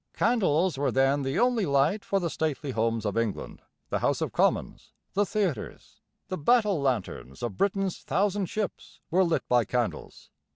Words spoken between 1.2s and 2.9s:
the only light for the stately